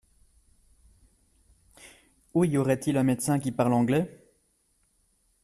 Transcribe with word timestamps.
Où 2.33 2.43
y 2.43 2.57
aurait-il 2.57 2.97
un 2.97 3.03
médecin 3.03 3.37
qui 3.37 3.51
parle 3.51 3.73
anglais? 3.73 4.27